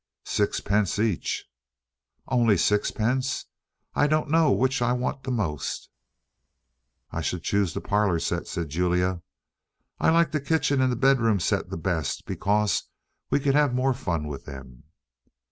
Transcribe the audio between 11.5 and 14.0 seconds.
the best, because we could have more